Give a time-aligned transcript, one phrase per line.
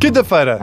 [0.00, 0.58] Quinta-feira.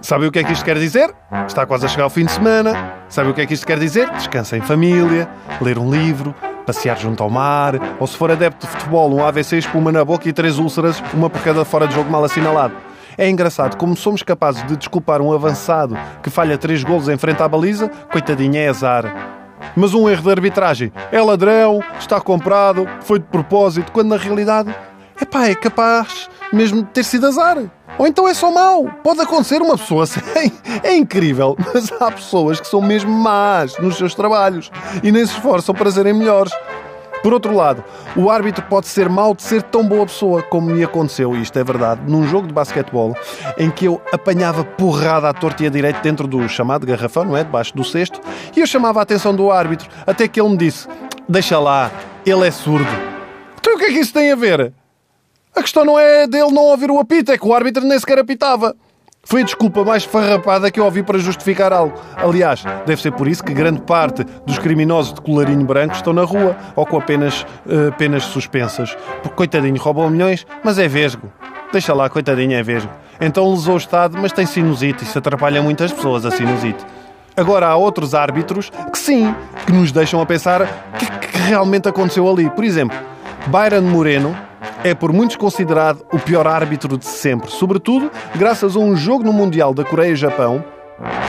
[0.00, 1.14] Sabe o que é que isto quer dizer?
[1.46, 2.94] Está quase a chegar o fim de semana.
[3.08, 4.10] Sabe o que é que isto quer dizer?
[4.10, 5.28] Descansa em família,
[5.60, 6.34] ler um livro,
[6.66, 10.28] passear junto ao mar, ou se for adepto de futebol, um AVC, espuma na boca
[10.28, 12.74] e três úlceras, uma por cada fora de jogo mal assinalado.
[13.16, 17.42] É engraçado como somos capazes de desculpar um avançado que falha três golos em frente
[17.42, 19.43] à baliza, coitadinho, é azar.
[19.76, 24.74] Mas um erro de arbitragem é ladrão, está comprado, foi de propósito, quando na realidade,
[25.20, 27.58] epá, é capaz mesmo de ter sido azar.
[27.98, 28.86] Ou então é só mau.
[29.02, 30.20] Pode acontecer uma pessoa assim.
[30.82, 34.70] É incrível, mas há pessoas que são mesmo más nos seus trabalhos
[35.02, 36.52] e nem se esforçam para serem melhores.
[37.24, 37.82] Por outro lado,
[38.14, 41.58] o árbitro pode ser mau de ser tão boa pessoa, como me aconteceu, e isto
[41.58, 43.16] é verdade, num jogo de basquetebol
[43.56, 47.34] em que eu apanhava porrada à torta e à direita dentro do chamado garrafão, não
[47.34, 47.42] é?
[47.42, 48.20] Debaixo do cesto,
[48.54, 50.86] e eu chamava a atenção do árbitro, até que ele me disse:
[51.26, 51.90] Deixa lá,
[52.26, 52.92] ele é surdo.
[53.58, 54.74] Então o que é que isso tem a ver?
[55.56, 58.18] A questão não é dele não ouvir o apito, é que o árbitro nem sequer
[58.18, 58.76] apitava.
[59.24, 61.98] Foi a desculpa mais farrapada que eu ouvi para justificar algo.
[62.16, 66.24] Aliás, deve ser por isso que grande parte dos criminosos de colarinho branco estão na
[66.24, 68.96] rua ou com apenas uh, penas suspensas.
[69.22, 71.32] Porque, coitadinho, roubam milhões, mas é vesgo.
[71.72, 72.90] Deixa lá, coitadinho, é vesgo.
[73.20, 75.04] Então lesou o Estado, mas tem sinusite.
[75.04, 76.84] Isso atrapalha muitas pessoas, a sinusite.
[77.36, 79.34] Agora há outros árbitros que sim,
[79.66, 82.48] que nos deixam a pensar o que, que realmente aconteceu ali.
[82.50, 82.96] Por exemplo,
[83.48, 84.36] Byron Moreno,
[84.84, 89.32] é por muitos considerado o pior árbitro de sempre, sobretudo graças a um jogo no
[89.32, 90.62] Mundial da Coreia-Japão,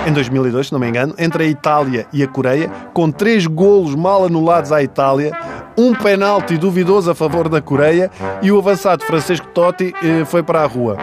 [0.06, 3.96] em 2002, se não me engano, entre a Itália e a Coreia, com três golos
[3.96, 5.32] mal anulados à Itália,
[5.78, 10.62] um penalti duvidoso a favor da Coreia e o avançado Francisco Totti eh, foi para
[10.62, 10.98] a rua.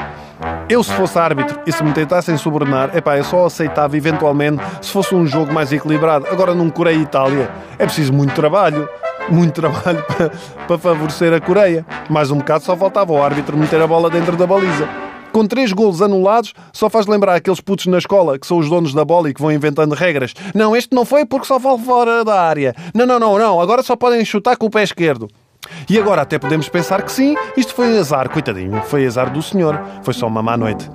[0.69, 4.91] Eu, se fosse árbitro e se me tentassem subornar, epá, eu só aceitava eventualmente se
[4.91, 6.27] fosse um jogo mais equilibrado.
[6.31, 8.89] Agora, num Coreia-Itália, é preciso muito trabalho
[9.29, 10.31] muito trabalho para,
[10.67, 11.85] para favorecer a Coreia.
[12.09, 14.89] Mais um bocado só faltava o árbitro meter a bola dentro da baliza.
[15.33, 18.93] Com três golos anulados, só faz lembrar aqueles putos na escola que são os donos
[18.93, 20.35] da bola e que vão inventando regras.
[20.55, 22.75] Não, este não foi porque só vale fora da área.
[22.95, 23.61] Não, não, não, não.
[23.61, 25.29] Agora só podem chutar com o pé esquerdo.
[25.89, 29.81] E agora até podemos pensar que sim, isto foi azar, coitadinho, foi azar do senhor.
[30.03, 30.91] Foi só uma má noite.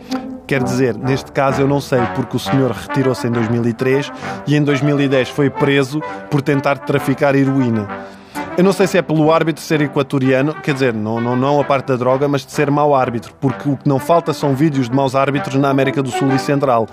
[0.45, 4.11] Quer dizer, neste caso eu não sei, porque o senhor retirou-se em 2003
[4.45, 5.99] e em 2010 foi preso
[6.29, 7.87] por tentar traficar heroína.
[8.57, 11.63] Eu não sei se é pelo árbitro ser equatoriano, quer dizer, não, não, não a
[11.63, 14.89] parte da droga, mas de ser mau árbitro, porque o que não falta são vídeos
[14.89, 16.87] de maus árbitros na América do Sul e Central.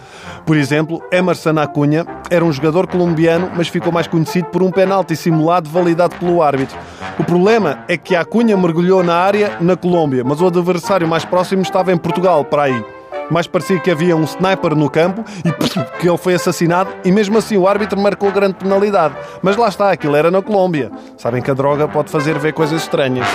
[0.44, 5.16] Por exemplo, Emerson Acunha era um jogador colombiano, mas ficou mais conhecido por um penalti
[5.16, 6.76] simulado validado pelo árbitro.
[7.18, 11.62] O problema é que Acunha mergulhou na área na Colômbia, mas o adversário mais próximo
[11.62, 12.84] estava em Portugal, para aí
[13.30, 15.52] mais parecia que havia um sniper no campo e
[15.98, 19.14] que ele foi assassinado e mesmo assim o árbitro marcou grande penalidade.
[19.42, 20.90] Mas lá está, aquilo era na Colômbia.
[21.16, 23.26] Sabem que a droga pode fazer ver coisas estranhas.